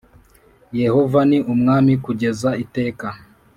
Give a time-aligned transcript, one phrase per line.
[0.81, 3.07] Yehova ni umwami kugeza iteka